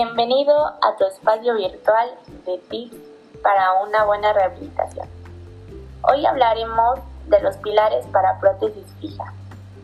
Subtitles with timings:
[0.00, 2.10] Bienvenido a tu espacio virtual
[2.46, 2.94] de tips
[3.42, 5.08] para una buena rehabilitación.
[6.02, 9.32] Hoy hablaremos de los pilares para prótesis fija.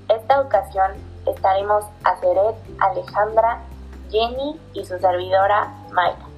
[0.09, 0.93] Esta ocasión
[1.27, 3.63] estaremos a Ceret, Alejandra,
[4.09, 6.29] Jenny y su servidora Mayra.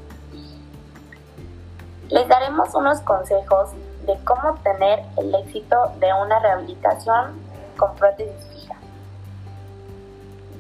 [2.09, 3.73] Les daremos unos consejos
[4.07, 7.39] de cómo obtener el éxito de una rehabilitación
[7.77, 8.77] con prótesis fija,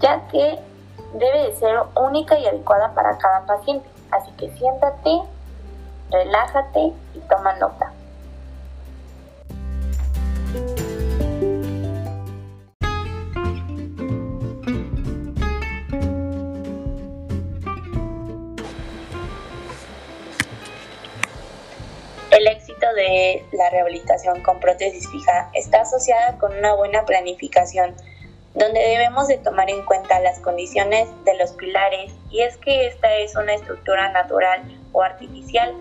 [0.00, 0.60] ya que
[1.18, 3.88] debe de ser única y adecuada para cada paciente.
[4.10, 5.22] Así que siéntate,
[6.10, 7.92] relájate y toma nota.
[22.30, 27.94] El éxito de la rehabilitación con prótesis fija está asociada con una buena planificación
[28.56, 33.14] donde debemos de tomar en cuenta las condiciones de los pilares y es que esta
[33.16, 35.74] es una estructura natural o artificial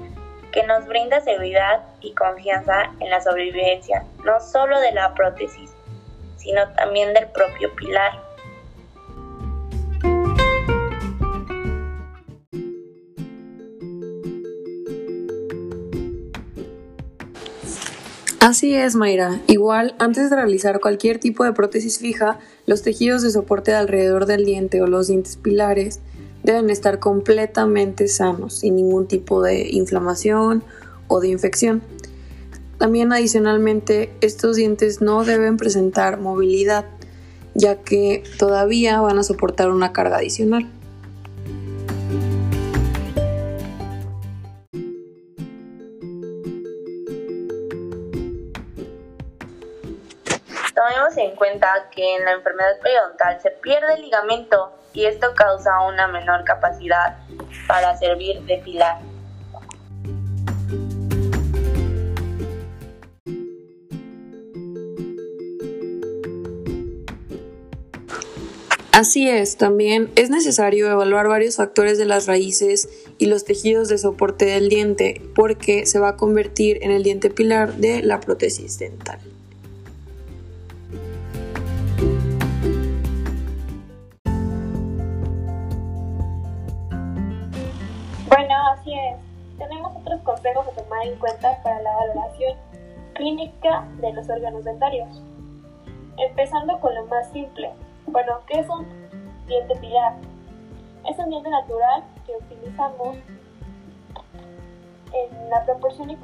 [0.51, 5.71] que nos brinda seguridad y confianza en la sobrevivencia, no solo de la prótesis,
[6.35, 8.24] sino también del propio pilar.
[18.45, 19.41] Así es, Mayra.
[19.47, 24.45] Igual, antes de realizar cualquier tipo de prótesis fija, los tejidos de soporte alrededor del
[24.45, 25.99] diente o los dientes pilares
[26.43, 30.63] deben estar completamente sanos, sin ningún tipo de inflamación
[31.07, 31.81] o de infección.
[32.77, 36.85] También adicionalmente, estos dientes no deben presentar movilidad,
[37.55, 40.69] ya que todavía van a soportar una carga adicional.
[51.35, 56.07] En cuenta que en la enfermedad periodontal se pierde el ligamento y esto causa una
[56.07, 57.17] menor capacidad
[57.67, 58.99] para servir de pilar.
[68.93, 72.87] Así es, también es necesario evaluar varios factores de las raíces
[73.17, 77.29] y los tejidos de soporte del diente porque se va a convertir en el diente
[77.29, 79.19] pilar de la prótesis dental.
[88.85, 89.17] Así es.
[89.57, 92.57] Tenemos otros consejos a tomar en cuenta para la valoración
[93.13, 95.21] clínica de los órganos dentarios.
[96.17, 97.71] Empezando con lo más simple.
[98.07, 98.85] Bueno, ¿qué es un
[99.47, 100.13] diente pilar?
[101.09, 103.17] Es un diente natural que utilizamos
[105.13, 106.17] en la proporción y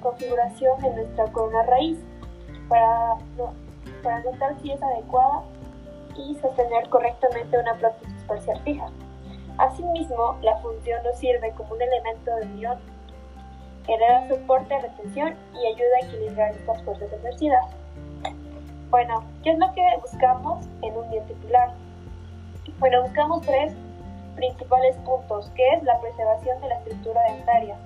[0.00, 1.98] configuración de nuestra corona raíz
[2.68, 3.14] para,
[4.02, 5.42] para notar si es adecuada
[6.16, 8.90] y sostener correctamente una prótesis parcial fija.
[9.58, 12.78] Asimismo, la función nos sirve como un elemento de unión
[13.86, 17.66] da soporte, retención y ayuda a equilibrar estas fuerzas ejercidas.
[18.90, 21.72] Bueno, ¿qué es lo que buscamos en un diente pilar?
[22.78, 23.74] Bueno, buscamos tres
[24.36, 27.76] principales puntos, que es la preservación de la estructura dentaria,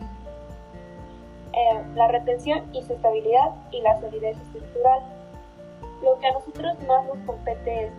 [1.53, 5.01] eh, la retención y su estabilidad y la solidez estructural.
[6.03, 7.93] Lo que a nosotros más nos compete es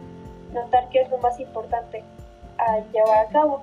[0.53, 2.03] notar qué es lo más importante,
[2.59, 3.61] a llevar a cabo.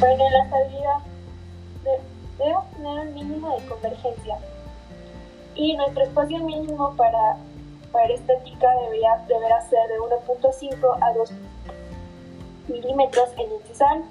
[0.00, 0.98] Bueno, en la estabilidad
[2.38, 4.38] debemos tener un mínimo de convergencia
[5.56, 7.36] y nuestro espacio mínimo para,
[7.90, 11.32] para estética debería, deberá ser de 1.5 a 2
[12.68, 14.04] milímetros en incisal,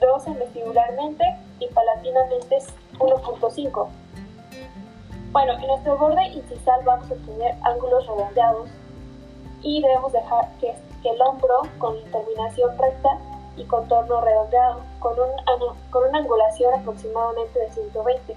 [0.00, 1.24] 2 en vestibularmente
[1.58, 2.58] y palatinamente
[2.98, 3.88] 1.5.
[5.32, 8.68] Bueno, en nuestro borde incisal vamos a tener ángulos redondeados
[9.62, 10.74] y debemos dejar que,
[11.04, 13.18] el hombro con terminación recta
[13.56, 15.30] y contorno redondeado, con, un,
[15.90, 18.36] con una angulación aproximadamente de 120.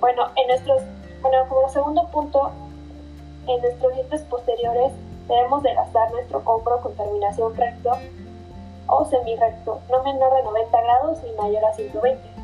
[0.00, 0.82] Bueno, en nuestros,
[1.20, 2.52] bueno, como segundo punto,
[3.48, 4.92] en nuestros dientes posteriores
[5.28, 7.90] debemos de gastar nuestro hombro con terminación recto
[8.86, 12.39] o semi-recto, no menor de 90 grados ni mayor a 120.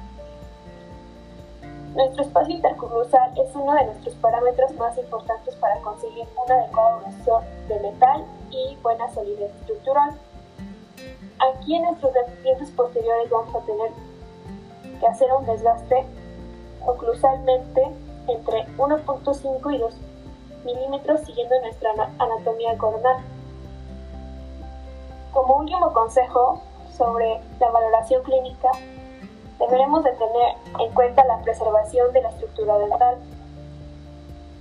[1.97, 7.43] Nuestro espacio intercruzal es uno de nuestros parámetros más importantes para conseguir una adecuada duración
[7.69, 10.11] de metal y buena solidez estructural.
[11.39, 12.13] Aquí en nuestros
[12.43, 13.91] dientes posteriores vamos a tener
[15.01, 16.05] que hacer un desgaste
[16.85, 17.83] oclusalmente
[18.29, 19.95] entre 1.5 y 2
[20.67, 23.25] milímetros siguiendo nuestra anatomía coronal.
[25.33, 26.61] Como último consejo
[26.95, 28.69] sobre la valoración clínica,
[29.58, 33.17] deberemos de tener en cuenta la preservación de la estructura dental.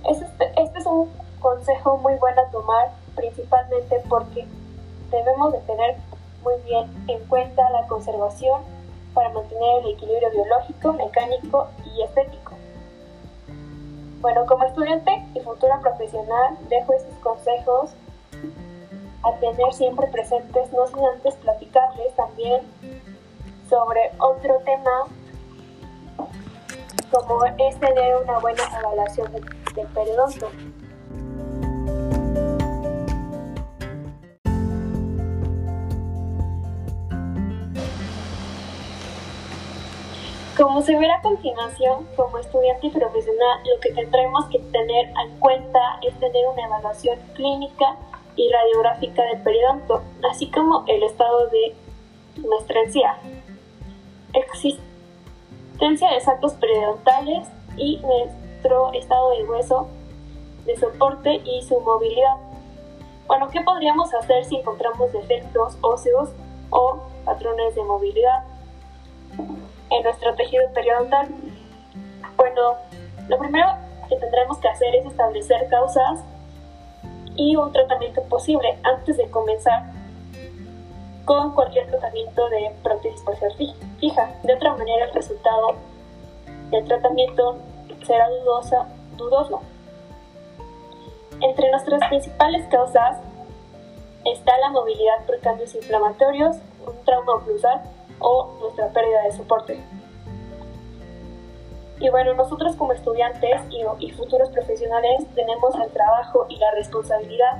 [0.08, 1.10] Este, este es un
[1.40, 4.46] consejo muy bueno a tomar, principalmente porque
[5.10, 5.96] debemos de tener
[6.42, 8.62] muy bien en cuenta la conservación
[9.14, 12.52] para mantener el equilibrio biológico, mecánico y estético.
[14.20, 17.90] Bueno, como estudiante y futura profesional, dejo estos consejos
[19.22, 22.62] a tener siempre presentes, no sin antes platicarles también
[23.68, 25.06] sobre otro tema,
[27.10, 29.44] como es tener una buena evaluación del,
[29.94, 30.50] periodonto.
[40.56, 45.38] Como se verá a continuación, como estudiante y profesional, lo que tendremos que tener en
[45.38, 47.96] cuenta es tener una evaluación clínica
[48.36, 51.74] y radiográfica del periodonto, así como el estado de
[52.42, 53.18] nuestra encía,
[54.36, 59.88] existencia de sacos periodontales y nuestro estado de hueso
[60.66, 62.36] de soporte y su movilidad.
[63.26, 66.30] Bueno, ¿qué podríamos hacer si encontramos defectos óseos
[66.70, 68.44] o patrones de movilidad
[69.90, 71.28] en nuestro tejido periodontal?
[72.36, 72.76] Bueno,
[73.28, 73.68] lo primero
[74.08, 76.20] que tendremos que hacer es establecer causas
[77.36, 79.84] y un tratamiento posible antes de comenzar
[81.26, 83.52] con cualquier tratamiento de prótesis parcial
[84.00, 84.34] fija.
[84.44, 85.74] De otra manera, el resultado
[86.70, 87.58] del tratamiento
[88.06, 88.86] será dudosa,
[89.16, 89.60] dudoso.
[91.40, 93.18] Entre nuestras principales causas
[94.24, 96.56] está la movilidad por cambios inflamatorios,
[96.86, 97.82] un trauma oclusal
[98.20, 99.80] o nuestra pérdida de soporte.
[101.98, 103.62] Y bueno, nosotros como estudiantes
[103.98, 107.56] y, futuros profesionales tenemos el trabajo y la responsabilidad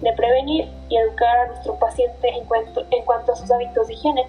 [0.00, 3.94] de prevenir y educar a nuestro paciente en cuanto, en cuanto a sus hábitos de
[3.94, 4.26] higiene.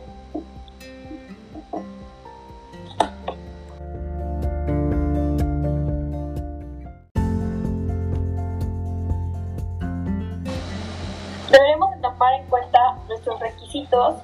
[11.51, 14.16] Deberemos tomar en cuenta nuestros requisitos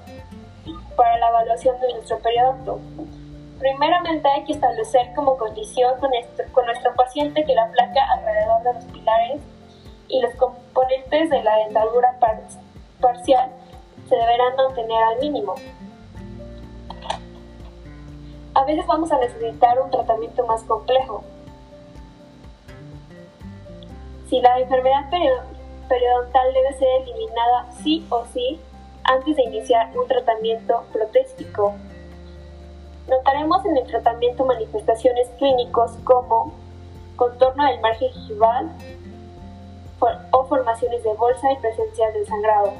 [0.95, 2.79] para la evaluación de nuestro periodonto
[3.59, 6.11] Primeramente hay que establecer como condición con,
[6.51, 9.41] con nuestro paciente que la placa alrededor de los pilares
[10.07, 12.17] y los componentes de la dentadura
[13.01, 13.51] parcial
[14.07, 15.55] se deberán mantener al mínimo.
[18.53, 21.23] A veces vamos a necesitar un tratamiento más complejo.
[24.29, 28.59] Si la enfermedad periodontal debe ser eliminada sí o sí
[29.03, 31.75] antes de iniciar un tratamiento protésico
[33.07, 36.51] Notaremos en el tratamiento manifestaciones clínicos como
[37.15, 38.71] contorno del margen gingival
[40.31, 42.73] o formaciones de bolsa y presencia del sangrado.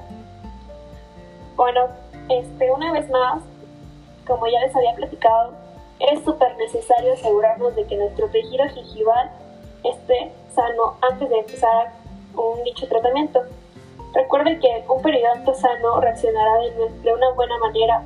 [1.55, 1.87] Bueno,
[2.29, 3.41] este, una vez más,
[4.27, 5.53] como ya les había platicado,
[5.99, 9.31] es súper necesario asegurarnos de que nuestro tejido gingival
[9.83, 11.93] esté sano antes de empezar
[12.35, 13.41] un dicho tratamiento.
[14.13, 16.59] Recuerden que un periodonto sano reaccionará
[17.03, 18.03] de una buena manera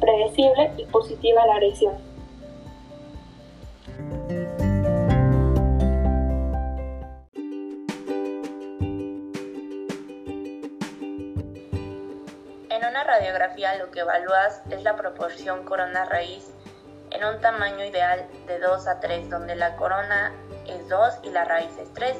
[0.00, 1.94] predecible y positiva la agresión.
[13.16, 16.50] Radiografía lo que evalúas es la proporción corona-raíz
[17.10, 20.34] en un tamaño ideal de 2 a 3, donde la corona
[20.66, 22.16] es 2 y la raíz es 3.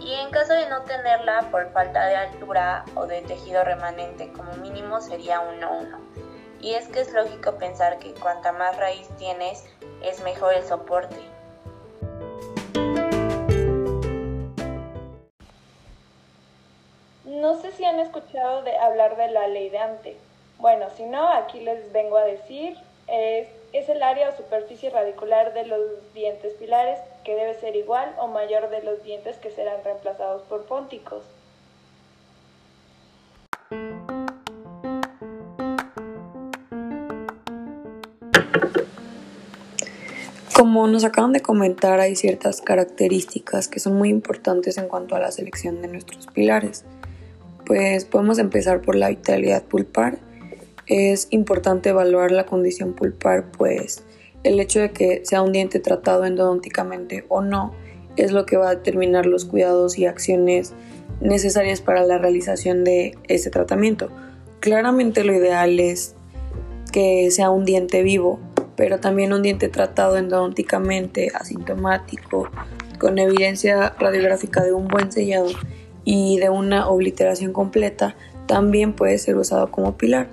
[0.00, 4.52] Y en caso de no tenerla por falta de altura o de tejido remanente como
[4.56, 5.98] mínimo sería 1 1.
[6.60, 9.64] Y es que es lógico pensar que cuanta más raíz tienes,
[10.02, 11.33] es mejor el soporte.
[17.76, 20.16] Si han escuchado de hablar de la ley de Ante.
[20.58, 22.76] Bueno, si no, aquí les vengo a decir,
[23.08, 25.80] es, es el área o superficie radicular de los
[26.14, 30.64] dientes pilares que debe ser igual o mayor de los dientes que serán reemplazados por
[30.66, 31.24] pónticos.
[40.56, 45.18] Como nos acaban de comentar, hay ciertas características que son muy importantes en cuanto a
[45.18, 46.84] la selección de nuestros pilares.
[47.66, 50.18] Pues podemos empezar por la vitalidad pulpar.
[50.86, 54.04] Es importante evaluar la condición pulpar, pues
[54.42, 57.74] el hecho de que sea un diente tratado endodónticamente o no
[58.16, 60.72] es lo que va a determinar los cuidados y acciones
[61.20, 64.10] necesarias para la realización de ese tratamiento.
[64.60, 66.14] Claramente lo ideal es
[66.92, 68.38] que sea un diente vivo,
[68.76, 72.48] pero también un diente tratado endodónticamente, asintomático,
[72.98, 75.48] con evidencia radiográfica de un buen sellado
[76.04, 78.14] y de una obliteración completa,
[78.46, 80.28] también puede ser usado como pilar.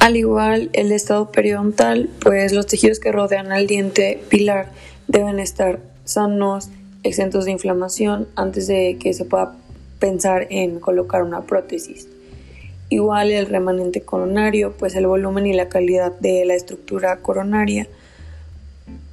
[0.00, 4.72] Al igual el estado periodontal, pues los tejidos que rodean al diente pilar
[5.06, 6.70] deben estar sanos,
[7.02, 9.54] exentos de inflamación antes de que se pueda
[9.98, 12.08] pensar en colocar una prótesis.
[12.88, 17.86] Igual el remanente coronario, pues el volumen y la calidad de la estructura coronaria,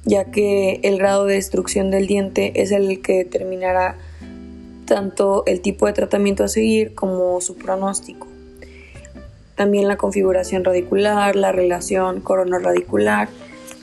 [0.08, 3.98] ya que el grado de destrucción del diente es el que determinará
[4.86, 8.26] tanto el tipo de tratamiento a seguir como su pronóstico.
[9.54, 13.28] También la configuración radicular, la relación corona-radicular,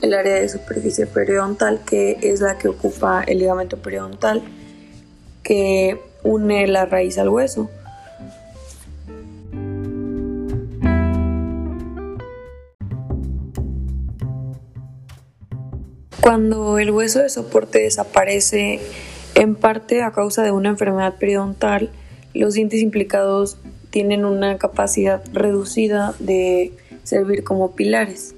[0.01, 4.41] el área de superficie periodontal, que es la que ocupa el ligamento periodontal,
[5.43, 7.69] que une la raíz al hueso.
[16.25, 18.79] Cuando el hueso de soporte desaparece
[19.35, 21.91] en parte a causa de una enfermedad periodontal,
[22.33, 23.59] los dientes implicados
[23.91, 28.33] tienen una capacidad reducida de servir como pilares.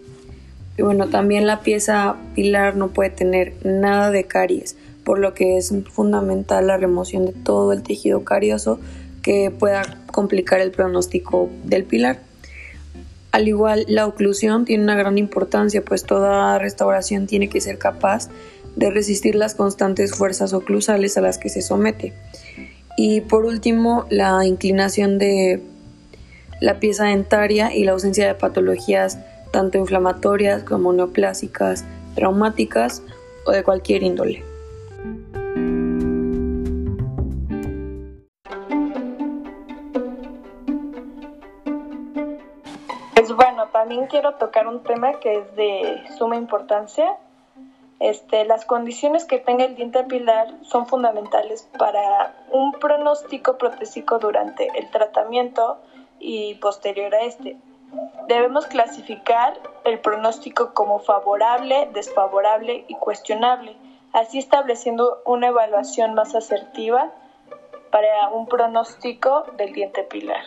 [0.77, 4.75] Y bueno, también la pieza pilar no puede tener nada de caries,
[5.05, 8.81] por lo que es fundamental la remoción de todo el tejido carioso
[9.23, 12.26] que pueda complicar el pronóstico del pilar.
[13.31, 18.29] Al igual, la oclusión tiene una gran importancia, pues toda restauración tiene que ser capaz
[18.75, 22.13] de resistir las constantes fuerzas oclusales a las que se somete.
[22.95, 25.61] Y por último, la inclinación de
[26.61, 29.19] la pieza dentaria y la ausencia de patologías
[29.51, 33.01] tanto inflamatorias como neoplásicas, traumáticas
[33.45, 34.43] o de cualquier índole.
[44.07, 47.15] Quiero tocar un tema que es de suma importancia.
[47.99, 54.67] Este, las condiciones que tenga el diente pilar son fundamentales para un pronóstico protésico durante
[54.77, 55.79] el tratamiento
[56.19, 57.57] y posterior a este.
[58.27, 63.75] Debemos clasificar el pronóstico como favorable, desfavorable y cuestionable,
[64.13, 67.11] así estableciendo una evaluación más asertiva
[67.91, 70.43] para un pronóstico del diente pilar.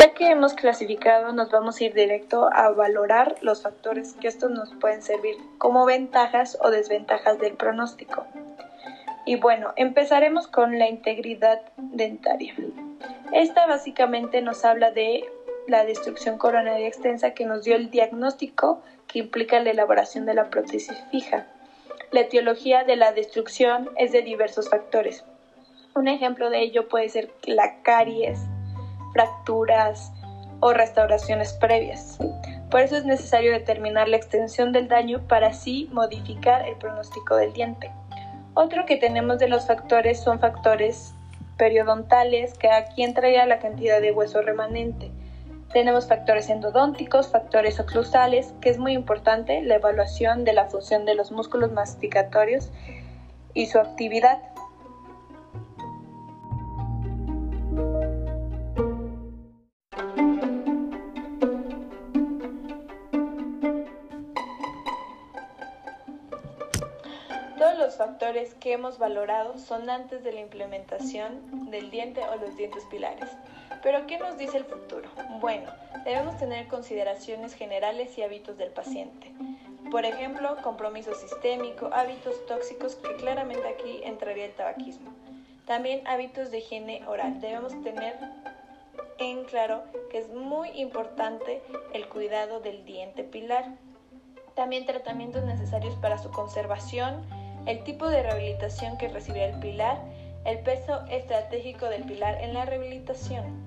[0.00, 4.50] Ya que hemos clasificado, nos vamos a ir directo a valorar los factores que estos
[4.50, 8.24] nos pueden servir como ventajas o desventajas del pronóstico.
[9.26, 12.54] Y bueno, empezaremos con la integridad dentaria.
[13.32, 15.22] Esta básicamente nos habla de
[15.68, 20.48] la destrucción coronaria extensa que nos dio el diagnóstico que implica la elaboración de la
[20.48, 21.46] prótesis fija.
[22.10, 25.26] La etiología de la destrucción es de diversos factores.
[25.94, 28.40] Un ejemplo de ello puede ser la caries,
[29.12, 30.12] fracturas
[30.60, 32.18] o restauraciones previas.
[32.70, 37.52] Por eso es necesario determinar la extensión del daño para así modificar el pronóstico del
[37.52, 37.90] diente.
[38.54, 41.14] Otro que tenemos de los factores son factores
[41.56, 45.10] periodontales, que aquí entraría la cantidad de hueso remanente.
[45.72, 51.14] Tenemos factores endodónticos, factores oclusales, que es muy importante la evaluación de la función de
[51.14, 52.70] los músculos masticatorios
[53.54, 54.38] y su actividad.
[67.96, 73.28] Factores que hemos valorado son antes de la implementación del diente o los dientes pilares.
[73.82, 75.10] Pero ¿qué nos dice el futuro?
[75.40, 75.70] Bueno,
[76.04, 79.32] debemos tener consideraciones generales y hábitos del paciente.
[79.90, 85.12] Por ejemplo, compromiso sistémico, hábitos tóxicos, que claramente aquí entraría el tabaquismo.
[85.66, 87.40] También hábitos de higiene oral.
[87.40, 88.16] Debemos tener
[89.18, 91.62] en claro que es muy importante
[91.92, 93.66] el cuidado del diente pilar.
[94.54, 100.00] También tratamientos necesarios para su conservación el tipo de rehabilitación que recibirá el pilar,
[100.44, 103.64] el peso estratégico del pilar en la rehabilitación.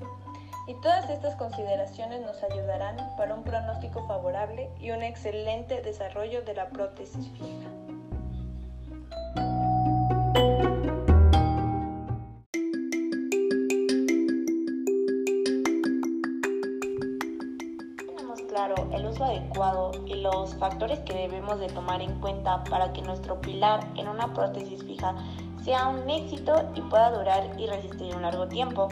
[0.67, 6.53] Y todas estas consideraciones nos ayudarán para un pronóstico favorable y un excelente desarrollo de
[6.53, 7.82] la prótesis fija.
[18.55, 23.41] El uso adecuado y los factores que debemos de tomar en cuenta para que nuestro
[23.41, 25.15] pilar en una prótesis fija
[25.63, 28.89] sea un éxito y pueda durar y resistir un largo tiempo.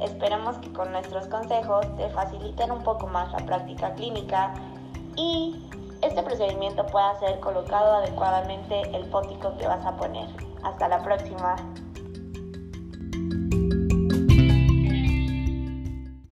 [0.00, 4.54] Esperamos que con nuestros consejos te faciliten un poco más la práctica clínica
[5.14, 5.62] y
[6.00, 10.26] este procedimiento pueda ser colocado adecuadamente el pótico que vas a poner.
[10.62, 11.56] Hasta la próxima.